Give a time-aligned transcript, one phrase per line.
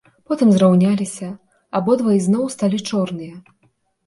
[0.29, 1.27] Потым зраўняліся,
[1.81, 3.35] абодва ізноў сталі чорныя.